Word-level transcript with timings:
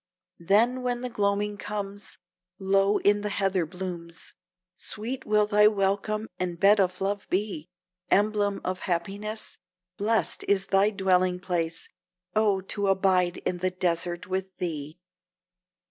Then, 0.39 0.81
when 0.81 1.01
the 1.01 1.11
gloaming 1.11 1.57
comes, 1.57 2.17
Low 2.57 2.97
in 2.97 3.21
the 3.21 3.29
heather 3.29 3.67
blooms, 3.67 4.33
Sweet 4.75 5.27
will 5.27 5.45
thy 5.45 5.67
welcome, 5.67 6.27
and 6.39 6.59
bed 6.59 6.79
of 6.79 7.01
love 7.01 7.29
be! 7.29 7.69
Emblem 8.09 8.61
of 8.65 8.79
happiness, 8.79 9.59
Blest 9.97 10.43
is 10.47 10.65
thy 10.65 10.89
dwelling 10.89 11.39
place 11.39 11.87
Oh, 12.35 12.61
to 12.61 12.87
abide 12.87 13.37
in 13.45 13.59
the 13.59 13.69
desert 13.69 14.25
with 14.25 14.57
thee! 14.57 14.97